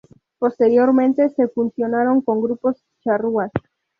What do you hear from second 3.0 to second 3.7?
charrúas.